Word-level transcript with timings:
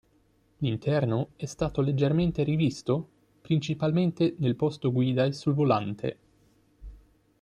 L'interno 0.61 1.29
è 1.35 1.45
stato 1.45 1.79
leggermente 1.81 2.41
rivisto, 2.41 3.07
principalmente 3.41 4.33
nel 4.39 4.55
posto 4.55 4.91
guida 4.91 5.25
e 5.25 5.31
sul 5.31 5.53
volante. 5.53 6.17